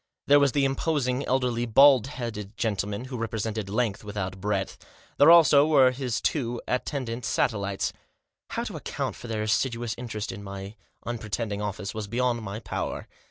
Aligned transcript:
There 0.25 0.39
was 0.39 0.53
the 0.53 0.65
imposing, 0.65 1.23
elderly, 1.27 1.67
bald 1.67 2.07
headed 2.07 2.57
gentleman, 2.57 3.05
who 3.05 3.17
represented 3.17 3.69
length 3.69 4.03
without 4.03 4.41
breadth; 4.41 4.83
there, 5.19 5.29
also, 5.29 5.67
were 5.67 5.91
his 5.91 6.19
two 6.19 6.59
at 6.67 6.87
tendant 6.87 7.23
satellites. 7.23 7.93
How 8.49 8.63
to 8.63 8.77
account 8.77 9.15
for 9.15 9.27
their 9.27 9.43
assiduous 9.43 9.93
interest 9.99 10.31
in 10.31 10.41
my 10.43 10.73
unpretending 11.05 11.61
office 11.61 11.93
was 11.93 12.07
beyond 12.07 12.41
my 12.41 12.59
power. 12.59 13.07